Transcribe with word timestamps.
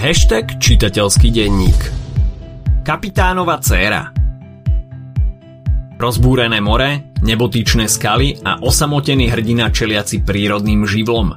Hashtag 0.00 0.56
čitateľský 0.56 1.28
denník 1.28 1.76
Kapitánova 2.88 3.60
dcéra 3.60 4.08
Rozbúrené 6.00 6.56
more, 6.64 7.12
nebotičné 7.20 7.84
skaly 7.84 8.40
a 8.40 8.64
osamotený 8.64 9.28
hrdina 9.28 9.68
čeliaci 9.68 10.24
prírodným 10.24 10.88
živlom. 10.88 11.36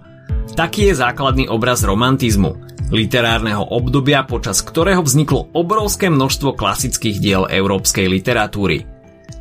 Taký 0.55 0.87
je 0.87 0.93
základný 0.95 1.51
obraz 1.51 1.83
romantizmu, 1.83 2.55
literárneho 2.87 3.67
obdobia, 3.67 4.23
počas 4.23 4.63
ktorého 4.63 5.03
vzniklo 5.03 5.51
obrovské 5.51 6.07
množstvo 6.07 6.55
klasických 6.55 7.19
diel 7.19 7.43
európskej 7.51 8.07
literatúry. 8.07 8.87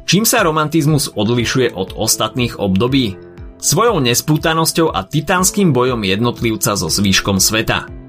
Čím 0.03 0.27
sa 0.27 0.43
romantizmus 0.43 1.15
odlišuje 1.15 1.79
od 1.79 1.95
ostatných 1.95 2.59
období? 2.59 3.15
Svojou 3.63 4.03
nespútanosťou 4.03 4.91
a 4.91 5.07
titánskym 5.07 5.71
bojom 5.71 6.03
jednotlivca 6.03 6.75
so 6.75 6.91
zvýškom 6.91 7.39
sveta– 7.39 7.87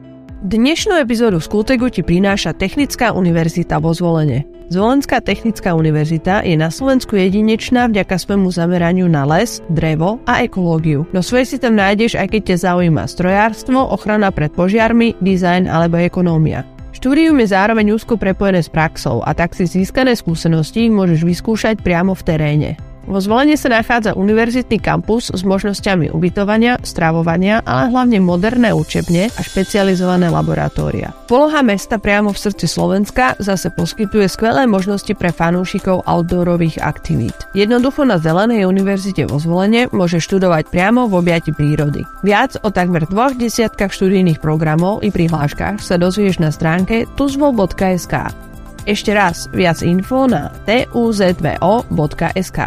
Dnešnú 0.44 1.00
epizódu 1.00 1.40
z 1.40 1.48
Kultegu 1.48 1.88
ti 1.88 2.04
prináša 2.04 2.52
Technická 2.52 3.16
univerzita 3.16 3.80
vo 3.80 3.96
Zvolene. 3.96 4.44
Zvolenská 4.68 5.24
technická 5.24 5.72
univerzita 5.72 6.44
je 6.44 6.60
na 6.60 6.68
Slovensku 6.68 7.16
jedinečná 7.16 7.88
vďaka 7.88 8.20
svojmu 8.20 8.52
zameraniu 8.52 9.08
na 9.08 9.24
les, 9.24 9.64
drevo 9.72 10.20
a 10.28 10.44
ekológiu. 10.44 11.08
No 11.16 11.24
svoje 11.24 11.48
si 11.48 11.64
tam 11.64 11.80
nájdeš, 11.80 12.20
aj 12.20 12.28
keď 12.28 12.42
ťa 12.44 12.58
zaujíma 12.60 13.08
strojárstvo, 13.08 13.88
ochrana 13.88 14.36
pred 14.36 14.52
požiarmi, 14.52 15.16
dizajn 15.24 15.72
alebo 15.72 15.96
ekonómia. 15.96 16.68
Štúdium 16.92 17.40
je 17.40 17.48
zároveň 17.48 17.96
úzko 17.96 18.20
prepojené 18.20 18.60
s 18.60 18.68
praxou 18.68 19.24
a 19.24 19.32
tak 19.32 19.56
si 19.56 19.64
získané 19.64 20.12
skúsenosti 20.12 20.92
môžeš 20.92 21.24
vyskúšať 21.24 21.80
priamo 21.80 22.12
v 22.20 22.24
teréne. 22.28 22.70
Vo 23.04 23.20
zvolenie 23.20 23.60
sa 23.60 23.68
nachádza 23.68 24.16
univerzitný 24.16 24.80
kampus 24.80 25.28
s 25.28 25.44
možnosťami 25.44 26.16
ubytovania, 26.16 26.80
stravovania, 26.88 27.60
ale 27.68 27.92
hlavne 27.92 28.24
moderné 28.24 28.72
učebne 28.72 29.28
a 29.28 29.42
špecializované 29.44 30.32
laboratória. 30.32 31.12
Poloha 31.28 31.60
mesta 31.60 32.00
priamo 32.00 32.32
v 32.32 32.40
srdci 32.40 32.64
Slovenska 32.64 33.36
zase 33.44 33.68
poskytuje 33.76 34.32
skvelé 34.32 34.64
možnosti 34.64 35.12
pre 35.20 35.36
fanúšikov 35.36 36.08
outdoorových 36.08 36.80
aktivít. 36.80 37.36
Jednoducho 37.52 38.08
na 38.08 38.16
Zelenej 38.16 38.64
univerzite 38.64 39.28
vo 39.28 39.36
zvolenie 39.36 39.92
môže 39.92 40.24
študovať 40.24 40.72
priamo 40.72 41.12
v 41.12 41.20
objati 41.20 41.52
prírody. 41.52 42.08
Viac 42.24 42.56
o 42.64 42.72
takmer 42.72 43.04
dvoch 43.04 43.36
desiatkách 43.36 43.92
študijných 43.92 44.40
programov 44.40 45.04
i 45.04 45.12
prihláškach 45.12 45.84
sa 45.84 46.00
dozvieš 46.00 46.40
na 46.40 46.56
stránke 46.56 47.04
tuzvo.sk. 47.20 48.16
Ešte 48.84 49.12
raz, 49.16 49.48
viac 49.52 49.80
info 49.84 50.28
na 50.28 50.52
tuzvo.sk. 50.68 52.60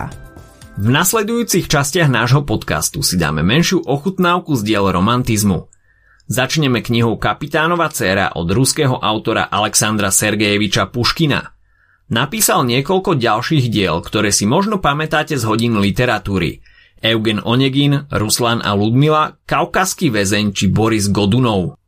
V 0.76 0.92
nasledujúcich 0.92 1.72
častiach 1.72 2.12
nášho 2.12 2.44
podcastu 2.44 3.00
si 3.00 3.16
dáme 3.16 3.40
menšiu 3.40 3.80
ochutnávku 3.80 4.52
z 4.60 4.60
diel 4.60 4.84
romantizmu. 4.92 5.72
Začneme 6.28 6.84
knihou 6.84 7.16
Kapitánova 7.16 7.88
dcéra 7.88 8.36
od 8.36 8.44
ruského 8.52 9.00
autora 9.00 9.48
Alexandra 9.48 10.12
Sergejeviča 10.12 10.92
Puškina. 10.92 11.56
Napísal 12.12 12.68
niekoľko 12.68 13.16
ďalších 13.16 13.72
diel, 13.72 14.04
ktoré 14.04 14.28
si 14.28 14.44
možno 14.44 14.76
pamätáte 14.76 15.40
z 15.40 15.48
hodín 15.48 15.80
literatúry. 15.80 16.60
Eugen 17.00 17.40
Onegin, 17.40 18.04
Ruslan 18.12 18.60
a 18.60 18.76
Ludmila, 18.76 19.40
Kaukaský 19.48 20.12
väzeň 20.12 20.52
či 20.52 20.68
Boris 20.68 21.08
Godunov. 21.08 21.80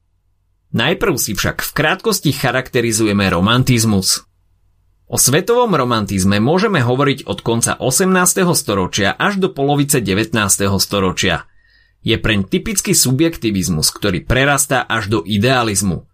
Najprv 0.73 1.21
si 1.21 1.37
však 1.37 1.61
v 1.61 1.71
krátkosti 1.77 2.33
charakterizujeme 2.33 3.29
romantizmus. 3.29 4.28
O 5.09 5.17
svetovom 5.17 5.73
romantizme 5.73 6.37
môžeme 6.37 6.85
hovoriť 6.85 7.25
od 7.25 7.41
konca 7.41 7.81
18. 7.81 8.45
storočia 8.53 9.17
až 9.17 9.41
do 9.41 9.49
polovice 9.49 10.05
19. 10.05 10.37
storočia. 10.77 11.49
Je 12.05 12.21
preň 12.21 12.45
typický 12.45 12.93
subjektivizmus, 12.93 13.89
ktorý 13.89 14.29
prerastá 14.29 14.85
až 14.85 15.09
do 15.09 15.19
idealizmu. 15.25 16.05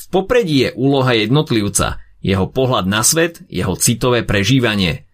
V 0.00 0.04
popredí 0.08 0.64
je 0.64 0.70
úloha 0.80 1.12
jednotlivca, 1.12 2.00
jeho 2.24 2.48
pohľad 2.48 2.88
na 2.88 3.04
svet, 3.04 3.44
jeho 3.52 3.76
citové 3.76 4.24
prežívanie. 4.24 5.04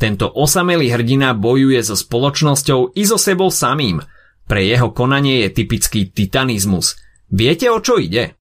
Tento 0.00 0.24
osamelý 0.32 0.88
hrdina 0.88 1.36
bojuje 1.36 1.84
so 1.84 1.92
spoločnosťou 1.92 2.96
i 2.96 3.04
so 3.04 3.20
sebou 3.20 3.52
samým. 3.52 4.00
Pre 4.48 4.64
jeho 4.64 4.96
konanie 4.96 5.44
je 5.44 5.60
typický 5.60 6.08
titanizmus. 6.08 6.96
Viete 7.28 7.68
o 7.68 7.84
čo 7.84 8.00
ide? 8.00 8.37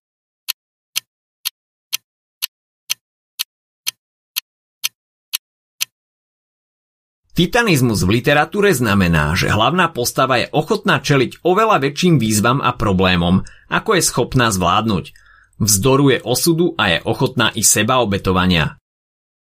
Titanizmus 7.38 8.02
v 8.02 8.18
literatúre 8.18 8.74
znamená, 8.74 9.38
že 9.38 9.54
hlavná 9.54 9.94
postava 9.94 10.42
je 10.42 10.50
ochotná 10.50 10.98
čeliť 10.98 11.46
oveľa 11.46 11.86
väčším 11.86 12.18
výzvam 12.18 12.66
a 12.66 12.74
problémom, 12.74 13.46
ako 13.70 13.94
je 13.94 14.02
schopná 14.02 14.50
zvládnuť. 14.50 15.14
Vzdoruje 15.62 16.26
osudu 16.26 16.74
a 16.82 16.98
je 16.98 17.00
ochotná 17.06 17.54
i 17.54 17.62
sebaobetovania. 17.62 18.82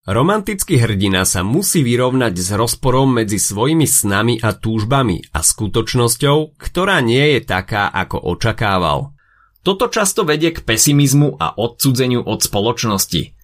Romantický 0.06 0.78
hrdina 0.78 1.26
sa 1.26 1.42
musí 1.42 1.82
vyrovnať 1.82 2.34
s 2.38 2.54
rozporom 2.54 3.10
medzi 3.10 3.42
svojimi 3.42 3.90
snami 3.90 4.38
a 4.38 4.54
túžbami 4.54 5.26
a 5.34 5.42
skutočnosťou, 5.42 6.62
ktorá 6.62 7.02
nie 7.02 7.34
je 7.34 7.40
taká, 7.42 7.90
ako 7.90 8.22
očakával. 8.22 9.18
Toto 9.66 9.90
často 9.90 10.22
vedie 10.22 10.54
k 10.54 10.62
pesimizmu 10.62 11.42
a 11.42 11.58
odcudzeniu 11.58 12.22
od 12.22 12.38
spoločnosti. 12.38 13.34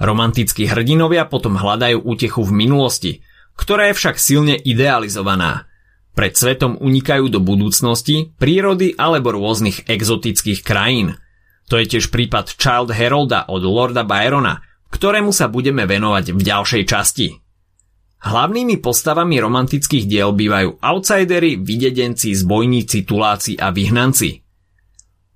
Romantickí 0.00 0.72
hrdinovia 0.72 1.28
potom 1.28 1.60
hľadajú 1.60 2.00
útechu 2.00 2.48
v 2.48 2.52
minulosti– 2.64 3.12
ktorá 3.54 3.90
je 3.90 3.98
však 3.98 4.16
silne 4.18 4.54
idealizovaná. 4.58 5.66
Pred 6.14 6.32
svetom 6.38 6.72
unikajú 6.78 7.26
do 7.26 7.42
budúcnosti, 7.42 8.30
prírody 8.38 8.94
alebo 8.94 9.34
rôznych 9.34 9.90
exotických 9.90 10.62
krajín. 10.62 11.18
To 11.66 11.80
je 11.80 11.90
tiež 11.90 12.14
prípad 12.14 12.54
Child 12.54 12.94
Herolda 12.94 13.50
od 13.50 13.66
Lorda 13.66 14.06
Byrona, 14.06 14.62
ktorému 14.94 15.34
sa 15.34 15.50
budeme 15.50 15.90
venovať 15.90 16.30
v 16.30 16.40
ďalšej 16.40 16.82
časti. 16.86 17.28
Hlavnými 18.24 18.80
postavami 18.80 19.36
romantických 19.36 20.08
diel 20.08 20.32
bývajú 20.32 20.80
outsidery, 20.80 21.60
videdenci, 21.60 22.32
zbojníci, 22.32 23.04
tuláci 23.04 23.58
a 23.58 23.68
vyhnanci. 23.68 24.40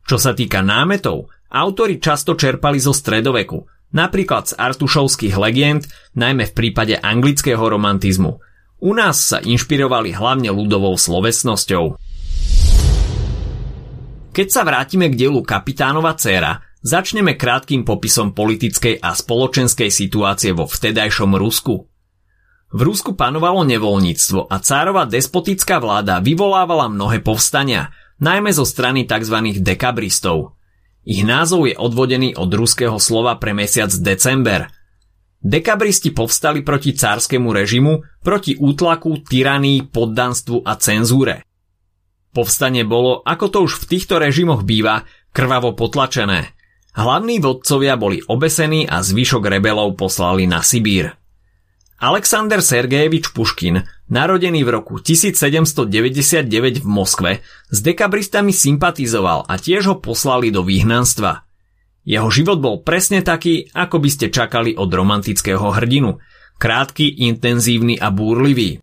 Čo 0.09 0.17
sa 0.17 0.33
týka 0.33 0.65
námetov, 0.65 1.29
autori 1.53 2.00
často 2.00 2.33
čerpali 2.33 2.81
zo 2.81 2.97
stredoveku, 2.97 3.61
Napríklad 3.88 4.53
z 4.53 4.56
artušovských 4.60 5.41
legend, 5.41 5.88
najmä 6.12 6.53
v 6.53 6.56
prípade 6.56 6.94
anglického 7.00 7.60
romantizmu. 7.60 8.37
U 8.84 8.91
nás 8.93 9.16
sa 9.32 9.41
inšpirovali 9.41 10.12
hlavne 10.12 10.53
ľudovou 10.53 10.94
slovesnosťou. 11.00 11.97
Keď 14.37 14.49
sa 14.53 14.62
vrátime 14.62 15.10
k 15.10 15.19
dielu 15.19 15.41
Kapitánova 15.43 16.15
dcéra, 16.15 16.62
začneme 16.84 17.34
krátkým 17.34 17.82
popisom 17.82 18.37
politickej 18.37 19.00
a 19.03 19.16
spoločenskej 19.16 19.91
situácie 19.91 20.53
vo 20.55 20.69
vtedajšom 20.69 21.34
Rusku. 21.34 21.88
V 22.69 22.81
Rusku 22.84 23.16
panovalo 23.16 23.65
nevoľníctvo 23.65 24.53
a 24.53 24.56
cárova 24.60 25.09
despotická 25.09 25.81
vláda 25.81 26.20
vyvolávala 26.20 26.93
mnohé 26.93 27.25
povstania, 27.25 27.88
najmä 28.20 28.53
zo 28.53 28.69
strany 28.69 29.09
tzv. 29.09 29.65
dekabristov– 29.65 30.53
ich 31.09 31.25
názov 31.25 31.73
je 31.73 31.75
odvodený 31.81 32.37
od 32.37 32.53
ruského 32.53 33.01
slova 33.01 33.41
pre 33.41 33.57
mesiac 33.57 33.89
december. 33.89 34.69
Dekabristi 35.41 36.13
povstali 36.13 36.61
proti 36.61 36.93
cárskému 36.93 37.49
režimu, 37.49 38.05
proti 38.21 38.61
útlaku, 38.61 39.25
tyranii, 39.25 39.89
poddanstvu 39.89 40.61
a 40.69 40.77
cenzúre. 40.77 41.49
Povstanie 42.37 42.85
bolo, 42.85 43.25
ako 43.25 43.47
to 43.49 43.59
už 43.65 43.83
v 43.83 43.97
týchto 43.97 44.21
režimoch 44.21 44.63
býva, 44.63 45.09
krvavo 45.35 45.73
potlačené. 45.73 46.55
Hlavní 46.95 47.43
vodcovia 47.43 47.99
boli 47.99 48.23
obesení 48.23 48.87
a 48.87 49.03
zvyšok 49.03 49.43
rebelov 49.49 49.99
poslali 49.99 50.47
na 50.47 50.63
Sibír. 50.63 51.18
Alexander 51.99 52.63
Sergejevič 52.63 53.35
Puškin, 53.35 53.83
narodený 54.07 54.63
v 54.63 54.71
roku 54.71 55.03
1799 55.03 56.47
v 56.79 56.87
Moskve, 56.87 57.43
s 57.75 57.79
dekabristami 57.83 58.55
sympatizoval 58.55 59.51
a 59.51 59.59
tiež 59.59 59.91
ho 59.91 59.97
poslali 59.99 60.55
do 60.55 60.63
výhnanstva. 60.63 61.43
Jeho 62.07 62.31
život 62.31 62.63
bol 62.63 62.87
presne 62.87 63.27
taký, 63.27 63.75
ako 63.75 63.99
by 63.99 64.09
ste 64.15 64.31
čakali 64.31 64.79
od 64.79 64.87
romantického 64.95 65.75
hrdinu. 65.75 66.23
Krátky, 66.62 67.19
intenzívny 67.27 67.99
a 67.99 68.15
búrlivý. 68.15 68.79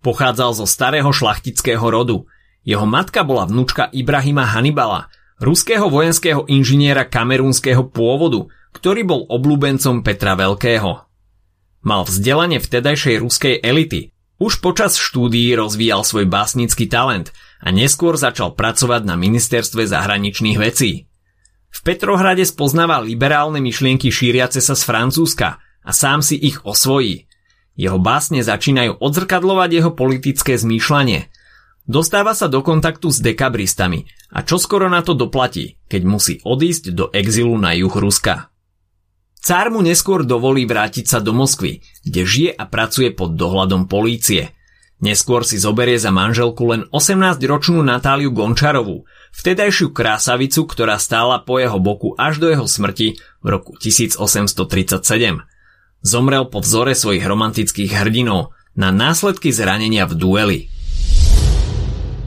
Pochádzal 0.00 0.56
zo 0.56 0.64
starého 0.64 1.12
šlachtického 1.12 1.84
rodu. 1.84 2.24
Jeho 2.64 2.88
matka 2.88 3.28
bola 3.28 3.44
vnúčka 3.44 3.92
Ibrahima 3.92 4.48
Hannibala, 4.48 5.12
ruského 5.36 5.92
vojenského 5.92 6.48
inžiniera 6.48 7.04
kamerúnskeho 7.04 7.92
pôvodu, 7.92 8.48
ktorý 8.72 9.04
bol 9.04 9.20
obľúbencom 9.28 10.00
Petra 10.00 10.32
Veľkého. 10.32 11.11
Mal 11.82 12.06
vzdelanie 12.06 12.62
vtedajšej 12.62 13.16
ruskej 13.18 13.54
elity. 13.58 14.14
Už 14.38 14.62
počas 14.62 14.94
štúdií 14.94 15.50
rozvíjal 15.58 16.06
svoj 16.06 16.30
básnický 16.30 16.86
talent 16.86 17.34
a 17.58 17.74
neskôr 17.74 18.14
začal 18.14 18.54
pracovať 18.54 19.02
na 19.02 19.18
ministerstve 19.18 19.90
zahraničných 19.90 20.58
vecí. 20.62 21.10
V 21.72 21.78
Petrohrade 21.82 22.46
spoznával 22.46 23.02
liberálne 23.02 23.58
myšlienky 23.58 24.14
šíriace 24.14 24.62
sa 24.62 24.78
z 24.78 24.82
Francúzska 24.86 25.58
a 25.82 25.90
sám 25.90 26.22
si 26.22 26.38
ich 26.38 26.62
osvojí. 26.62 27.26
Jeho 27.74 27.98
básne 27.98 28.44
začínajú 28.46 29.02
odzrkadlovať 29.02 29.70
jeho 29.82 29.90
politické 29.90 30.54
zmýšľanie. 30.54 31.32
Dostáva 31.82 32.36
sa 32.38 32.46
do 32.46 32.62
kontaktu 32.62 33.10
s 33.10 33.18
dekabristami 33.18 34.06
a 34.30 34.46
čoskoro 34.46 34.86
na 34.86 35.02
to 35.02 35.18
doplatí, 35.18 35.82
keď 35.90 36.02
musí 36.06 36.34
odísť 36.46 36.94
do 36.94 37.10
exilu 37.10 37.58
na 37.58 37.74
juh 37.74 37.90
Ruska. 37.90 38.51
Cár 39.42 39.74
mu 39.74 39.82
neskôr 39.82 40.22
dovolí 40.22 40.62
vrátiť 40.70 41.10
sa 41.10 41.18
do 41.18 41.34
Moskvy, 41.34 41.82
kde 42.06 42.22
žije 42.22 42.50
a 42.54 42.62
pracuje 42.70 43.10
pod 43.10 43.34
dohľadom 43.34 43.90
polície. 43.90 44.54
Neskôr 45.02 45.42
si 45.42 45.58
zoberie 45.58 45.98
za 45.98 46.14
manželku 46.14 46.62
len 46.70 46.86
18-ročnú 46.94 47.82
Natáliu 47.82 48.30
Gončarovú, 48.30 49.02
vtedajšiu 49.34 49.90
krásavicu, 49.90 50.62
ktorá 50.62 50.94
stála 50.94 51.42
po 51.42 51.58
jeho 51.58 51.82
boku 51.82 52.14
až 52.14 52.38
do 52.38 52.54
jeho 52.54 52.70
smrti 52.70 53.18
v 53.42 53.46
roku 53.50 53.74
1837. 53.82 55.02
Zomrel 56.06 56.46
po 56.46 56.62
vzore 56.62 56.94
svojich 56.94 57.26
romantických 57.26 57.98
hrdinov 57.98 58.54
na 58.78 58.94
následky 58.94 59.50
zranenia 59.50 60.06
v 60.06 60.14
dueli. 60.22 60.60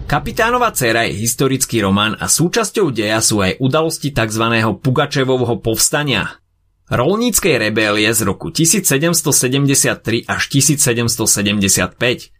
Kapitánova 0.03 0.75
dcera 0.75 1.07
je 1.07 1.15
historický 1.15 1.79
román 1.79 2.19
a 2.19 2.27
súčasťou 2.27 2.91
deja 2.91 3.23
sú 3.23 3.39
aj 3.39 3.56
udalosti 3.63 4.12
tzv. 4.12 4.44
Pugačevovho 4.83 5.63
povstania, 5.63 6.44
rolníckej 6.90 7.58
rebélie 7.58 8.14
z 8.14 8.22
roku 8.22 8.54
1773 8.54 10.30
až 10.30 10.42
1775. 10.50 12.32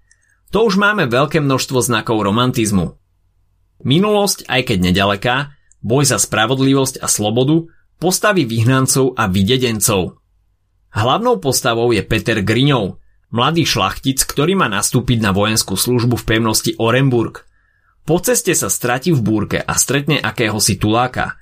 To 0.54 0.60
už 0.62 0.78
máme 0.78 1.10
veľké 1.10 1.42
množstvo 1.42 1.82
znakov 1.82 2.22
romantizmu. 2.22 2.94
Minulosť, 3.84 4.48
aj 4.48 4.72
keď 4.72 4.78
nedaleká, 4.92 5.52
boj 5.82 6.08
za 6.08 6.22
spravodlivosť 6.22 7.02
a 7.02 7.08
slobodu, 7.10 7.66
postavy 7.98 8.46
vyhnancov 8.46 9.18
a 9.18 9.28
vydedencov. 9.28 10.22
Hlavnou 10.96 11.44
postavou 11.44 11.92
je 11.92 12.00
Peter 12.06 12.40
Griňov, 12.40 13.04
mladý 13.36 13.68
šlachtic, 13.68 14.24
ktorý 14.24 14.56
má 14.56 14.72
nastúpiť 14.72 15.20
na 15.20 15.36
vojenskú 15.36 15.76
službu 15.76 16.16
v 16.24 16.24
pevnosti 16.24 16.72
Orenburg. 16.80 17.44
Po 18.06 18.22
ceste 18.22 18.54
sa 18.56 18.72
stratí 18.72 19.12
v 19.12 19.20
búrke 19.20 19.60
a 19.60 19.76
stretne 19.76 20.22
akéhosi 20.22 20.80
tuláka– 20.80 21.34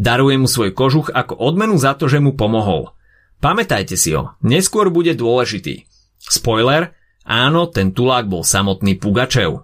Daruje 0.00 0.40
mu 0.40 0.48
svoj 0.48 0.72
kožuch 0.72 1.12
ako 1.12 1.36
odmenu 1.36 1.76
za 1.76 1.92
to, 1.92 2.08
že 2.08 2.24
mu 2.24 2.32
pomohol. 2.32 2.96
Pamätajte 3.44 4.00
si 4.00 4.16
ho, 4.16 4.32
neskôr 4.40 4.88
bude 4.88 5.12
dôležitý. 5.12 5.84
Spoiler, 6.16 6.96
áno, 7.28 7.68
ten 7.68 7.92
tulák 7.92 8.24
bol 8.24 8.40
samotný 8.40 8.96
Pugačev. 8.96 9.60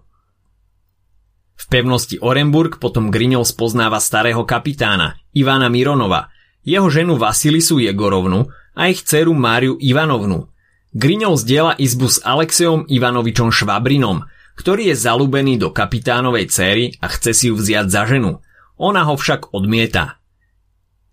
V 1.56 1.64
pevnosti 1.72 2.20
Orenburg 2.20 2.76
potom 2.76 3.08
Griňov 3.08 3.48
spoznáva 3.48 3.96
starého 3.96 4.44
kapitána, 4.44 5.16
Ivana 5.32 5.72
Mironova, 5.72 6.28
jeho 6.68 6.92
ženu 6.92 7.16
Vasilisu 7.16 7.80
Jegorovnu 7.80 8.44
a 8.76 8.92
ich 8.92 9.08
dceru 9.08 9.32
Máriu 9.32 9.80
Ivanovnu. 9.80 10.52
Griňov 10.92 11.40
zdieľa 11.40 11.80
izbu 11.80 12.12
s 12.12 12.20
Alexejom 12.20 12.84
Ivanovičom 12.92 13.48
Švabrinom, 13.48 14.28
ktorý 14.60 14.92
je 14.92 15.00
zalúbený 15.00 15.56
do 15.56 15.72
kapitánovej 15.72 16.52
céry 16.52 16.84
a 17.00 17.08
chce 17.08 17.32
si 17.32 17.44
ju 17.48 17.56
vziať 17.56 17.88
za 17.88 18.04
ženu. 18.04 18.44
Ona 18.76 19.08
ho 19.08 19.16
však 19.16 19.56
odmieta. 19.56 20.20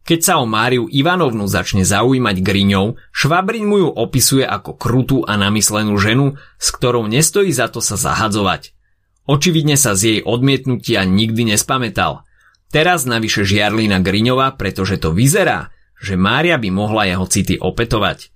Keď 0.04 0.20
sa 0.20 0.34
o 0.44 0.46
Máriu 0.46 0.92
Ivanovnu 0.92 1.48
začne 1.48 1.88
zaujímať 1.88 2.44
Griňov, 2.44 3.00
Švabrin 3.16 3.64
mu 3.64 3.88
ju 3.88 3.90
opisuje 3.90 4.44
ako 4.44 4.76
krutú 4.76 5.24
a 5.24 5.40
namyslenú 5.40 5.96
ženu, 5.96 6.36
s 6.60 6.76
ktorou 6.76 7.08
nestojí 7.08 7.56
za 7.56 7.72
to 7.72 7.80
sa 7.80 7.96
zahadzovať. 7.96 8.76
Očividne 9.24 9.80
sa 9.80 9.96
z 9.96 10.02
jej 10.04 10.20
odmietnutia 10.20 11.08
nikdy 11.08 11.56
nespamätal. 11.56 12.28
Teraz 12.68 13.08
navyše 13.08 13.48
žiarli 13.48 13.88
na 13.88 14.04
Griňova, 14.04 14.60
pretože 14.60 15.00
to 15.00 15.16
vyzerá, 15.16 15.72
že 15.96 16.20
Mária 16.20 16.60
by 16.60 16.68
mohla 16.68 17.08
jeho 17.08 17.24
city 17.24 17.56
opetovať. 17.56 18.28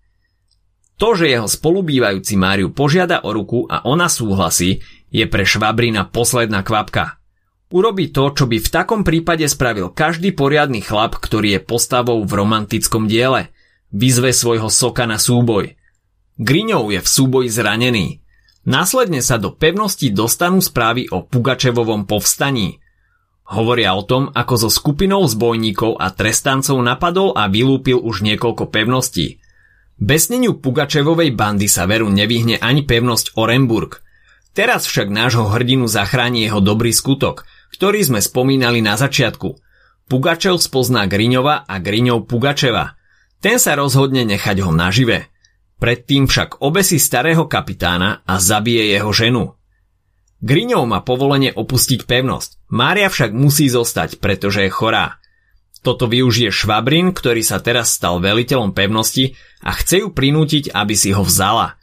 To, 0.96 1.20
že 1.20 1.28
jeho 1.28 1.52
spolubývajúci 1.52 2.40
Máriu 2.40 2.72
požiada 2.72 3.20
o 3.28 3.36
ruku 3.36 3.68
a 3.68 3.84
ona 3.84 4.08
súhlasí, 4.08 4.80
je 5.12 5.28
pre 5.28 5.44
Švabrina 5.44 6.08
posledná 6.08 6.64
kvapka. 6.64 7.17
Urobí 7.68 8.16
to, 8.16 8.32
čo 8.32 8.48
by 8.48 8.64
v 8.64 8.70
takom 8.72 9.04
prípade 9.04 9.44
spravil 9.44 9.92
každý 9.92 10.32
poriadny 10.32 10.80
chlap, 10.80 11.20
ktorý 11.20 11.60
je 11.60 11.62
postavou 11.68 12.24
v 12.24 12.32
romantickom 12.32 13.12
diele. 13.12 13.52
Vyzve 13.92 14.32
svojho 14.32 14.72
soka 14.72 15.04
na 15.04 15.20
súboj. 15.20 15.76
Griňov 16.40 16.96
je 16.96 17.00
v 17.04 17.08
súboji 17.08 17.52
zranený. 17.52 18.24
Následne 18.64 19.20
sa 19.20 19.36
do 19.36 19.52
pevnosti 19.52 20.08
dostanú 20.12 20.64
správy 20.64 21.12
o 21.12 21.28
Pugačevovom 21.28 22.08
povstaní. 22.08 22.80
Hovoria 23.48 23.96
o 23.96 24.04
tom, 24.04 24.32
ako 24.32 24.68
so 24.68 24.70
skupinou 24.72 25.24
zbojníkov 25.28 26.00
a 26.00 26.12
trestancov 26.12 26.80
napadol 26.80 27.36
a 27.36 27.52
vylúpil 27.52 28.00
už 28.00 28.24
niekoľko 28.28 28.72
pevností. 28.72 29.44
Besneniu 30.00 30.56
Pugačevovej 30.56 31.36
bandy 31.36 31.68
sa 31.68 31.84
veru 31.84 32.08
nevyhne 32.08 32.60
ani 32.64 32.84
pevnosť 32.88 33.36
Orenburg. 33.36 34.04
Teraz 34.52 34.88
však 34.88 35.12
nášho 35.12 35.52
hrdinu 35.52 35.92
zachráni 35.92 36.48
jeho 36.48 36.64
dobrý 36.64 36.96
skutok– 36.96 37.44
ktorý 37.78 38.02
sme 38.02 38.26
spomínali 38.26 38.82
na 38.82 38.98
začiatku. 38.98 39.54
Pugačev 40.10 40.58
spozná 40.58 41.06
Griňova 41.06 41.70
a 41.70 41.78
Griňov 41.78 42.26
Pugačeva. 42.26 42.98
Ten 43.38 43.62
sa 43.62 43.78
rozhodne 43.78 44.26
nechať 44.26 44.66
ho 44.66 44.74
nažive. 44.74 45.30
Predtým 45.78 46.26
však 46.26 46.66
obesí 46.66 46.98
starého 46.98 47.46
kapitána 47.46 48.26
a 48.26 48.42
zabije 48.42 48.98
jeho 48.98 49.14
ženu. 49.14 49.54
Griňov 50.42 50.90
má 50.90 51.06
povolenie 51.06 51.54
opustiť 51.54 52.10
pevnosť, 52.10 52.66
Mária 52.74 53.14
však 53.14 53.30
musí 53.38 53.70
zostať, 53.70 54.18
pretože 54.18 54.66
je 54.66 54.74
chorá. 54.74 55.22
Toto 55.86 56.10
využije 56.10 56.50
Švabrin, 56.50 57.14
ktorý 57.14 57.46
sa 57.46 57.62
teraz 57.62 57.94
stal 57.94 58.18
veliteľom 58.18 58.74
pevnosti 58.74 59.38
a 59.62 59.78
chce 59.78 60.02
ju 60.02 60.10
prinútiť, 60.10 60.74
aby 60.74 60.98
si 60.98 61.14
ho 61.14 61.22
vzala. 61.22 61.78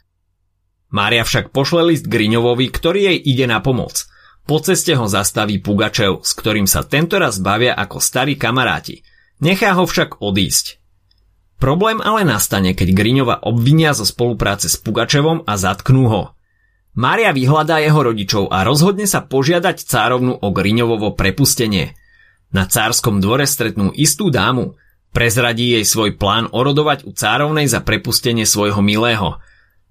Mária 0.91 1.23
však 1.23 1.55
pošle 1.55 1.95
list 1.95 2.03
Griňovovi, 2.03 2.67
ktorý 2.67 3.15
jej 3.15 3.19
ide 3.31 3.47
na 3.47 3.63
pomoc– 3.63 3.95
po 4.45 4.61
ceste 4.61 4.93
ho 4.93 5.09
zastaví 5.09 5.57
Pugačev, 5.57 6.21
s 6.21 6.37
ktorým 6.37 6.69
sa 6.69 6.85
tentoraz 6.85 7.41
bavia 7.41 7.73
ako 7.73 7.97
starí 7.97 8.37
kamaráti. 8.37 9.01
Nechá 9.41 9.73
ho 9.73 9.89
však 9.89 10.21
odísť. 10.21 10.77
Problém 11.57 11.97
ale 12.03 12.27
nastane, 12.27 12.77
keď 12.77 12.93
Griňova 12.93 13.35
obvinia 13.41 13.97
zo 13.97 14.05
spolupráce 14.05 14.69
s 14.69 14.77
Pugačevom 14.77 15.49
a 15.49 15.53
zatknú 15.55 16.05
ho. 16.11 16.23
Mária 16.95 17.33
vyhľadá 17.33 17.83
jeho 17.83 18.05
rodičov 18.05 18.53
a 18.53 18.63
rozhodne 18.63 19.03
sa 19.09 19.25
požiadať 19.25 19.83
cárovnu 19.83 20.37
o 20.39 20.47
Griňovovo 20.51 21.17
prepustenie. 21.17 21.97
Na 22.53 22.69
cárskom 22.69 23.19
dvore 23.19 23.43
stretnú 23.49 23.91
istú 23.91 24.31
dámu. 24.31 24.79
Prezradí 25.11 25.75
jej 25.75 25.87
svoj 25.87 26.19
plán 26.19 26.51
orodovať 26.51 27.07
u 27.07 27.15
cárovnej 27.15 27.71
za 27.71 27.79
prepustenie 27.79 28.43
svojho 28.43 28.83
milého. 28.83 29.39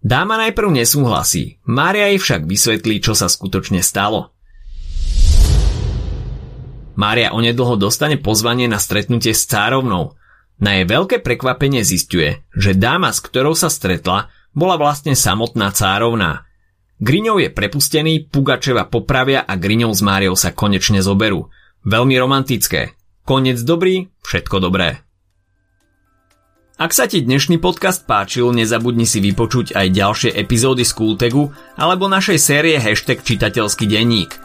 Dáma 0.05 0.37
najprv 0.37 0.85
nesúhlasí, 0.85 1.65
Mária 1.65 2.13
jej 2.13 2.21
však 2.21 2.45
vysvetlí, 2.45 3.01
čo 3.01 3.17
sa 3.17 3.25
skutočne 3.25 3.81
stalo. 3.81 4.34
Mária 6.95 7.35
onedlho 7.35 7.75
dostane 7.75 8.15
pozvanie 8.15 8.71
na 8.71 8.79
stretnutie 8.79 9.35
s 9.35 9.51
cárovnou. 9.51 10.15
Na 10.63 10.79
jej 10.79 10.87
veľké 10.87 11.19
prekvapenie 11.19 11.83
zistuje, 11.83 12.47
že 12.55 12.79
dáma, 12.79 13.11
s 13.11 13.19
ktorou 13.19 13.59
sa 13.59 13.67
stretla, 13.67 14.31
bola 14.55 14.79
vlastne 14.79 15.19
samotná 15.19 15.75
cárovná. 15.75 16.47
Griňov 17.03 17.43
je 17.43 17.51
prepustený, 17.51 18.31
Pugačeva 18.31 18.87
popravia 18.87 19.43
a 19.43 19.59
Griňov 19.59 19.91
s 19.91 20.01
Máriou 20.07 20.39
sa 20.39 20.55
konečne 20.55 21.03
zoberú. 21.03 21.51
Veľmi 21.83 22.15
romantické. 22.15 22.95
Konec 23.27 23.59
dobrý, 23.67 24.15
všetko 24.23 24.63
dobré. 24.63 25.03
Ak 26.79 26.95
sa 26.95 27.11
ti 27.11 27.23
dnešný 27.23 27.59
podcast 27.59 28.07
páčil, 28.07 28.51
nezabudni 28.55 29.07
si 29.07 29.19
vypočuť 29.19 29.75
aj 29.75 29.87
ďalšie 29.95 30.31
epizódy 30.35 30.87
z 30.87 30.93
Kultegu 30.95 31.51
alebo 31.75 32.07
našej 32.07 32.39
série 32.39 32.79
hashtag 32.79 33.27
čitateľský 33.27 33.91
denník– 33.91 34.39